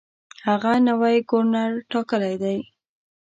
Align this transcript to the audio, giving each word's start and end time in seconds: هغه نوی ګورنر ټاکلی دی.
هغه 0.47 0.73
نوی 0.87 1.15
ګورنر 1.29 1.71
ټاکلی 1.91 2.35
دی. 2.43 2.57